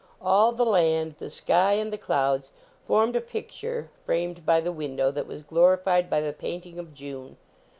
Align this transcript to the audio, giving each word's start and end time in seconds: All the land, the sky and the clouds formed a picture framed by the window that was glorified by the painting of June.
All 0.19 0.51
the 0.51 0.65
land, 0.65 1.17
the 1.19 1.29
sky 1.29 1.73
and 1.73 1.93
the 1.93 1.97
clouds 1.99 2.49
formed 2.85 3.15
a 3.15 3.21
picture 3.21 3.91
framed 4.03 4.43
by 4.47 4.59
the 4.59 4.71
window 4.71 5.11
that 5.11 5.27
was 5.27 5.43
glorified 5.43 6.09
by 6.09 6.21
the 6.21 6.33
painting 6.33 6.79
of 6.79 6.91
June. 6.95 7.37